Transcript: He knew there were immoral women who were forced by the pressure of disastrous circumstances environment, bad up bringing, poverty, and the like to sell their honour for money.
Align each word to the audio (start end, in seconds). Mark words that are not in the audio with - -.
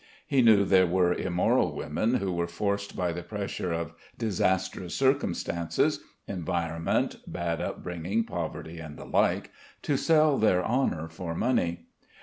He 0.25 0.41
knew 0.41 0.65
there 0.65 0.87
were 0.87 1.13
immoral 1.13 1.75
women 1.75 2.15
who 2.15 2.31
were 2.31 2.47
forced 2.47 2.95
by 2.95 3.11
the 3.13 3.21
pressure 3.21 3.71
of 3.71 3.93
disastrous 4.17 4.95
circumstances 4.95 5.99
environment, 6.27 7.17
bad 7.27 7.61
up 7.61 7.83
bringing, 7.83 8.23
poverty, 8.23 8.79
and 8.79 8.97
the 8.97 9.05
like 9.05 9.51
to 9.83 9.97
sell 9.97 10.39
their 10.39 10.65
honour 10.65 11.07
for 11.07 11.35
money. 11.35 11.85